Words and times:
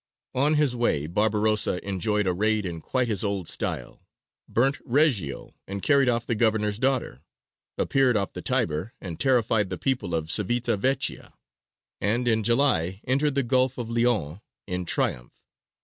On 0.33 0.55
his 0.55 0.75
way 0.75 1.05
Barbarossa 1.05 1.79
enjoyed 1.87 2.25
a 2.25 2.33
raid 2.33 2.65
in 2.65 2.81
quite 2.81 3.07
his 3.07 3.23
old 3.23 3.47
style; 3.47 4.01
burnt 4.49 4.79
Reggio 4.83 5.53
and 5.67 5.83
carried 5.83 6.09
off 6.09 6.25
the 6.25 6.33
governor's 6.33 6.79
daughter; 6.79 7.21
appeared 7.77 8.17
off 8.17 8.33
the 8.33 8.41
Tiber, 8.41 8.93
and 8.99 9.19
terrified 9.19 9.69
the 9.69 9.77
people 9.77 10.15
of 10.15 10.29
Cività 10.29 10.75
Vecchia; 10.75 11.35
and 12.01 12.27
in 12.27 12.41
July 12.41 12.99
entered 13.03 13.35
the 13.35 13.43
Gulf 13.43 13.77
of 13.77 13.91
Lyons 13.91 14.39
in 14.65 14.85
triumph. 14.85 15.43